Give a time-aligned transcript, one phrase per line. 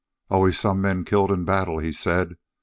[0.31, 2.35] "Always some men killed in battle," he said.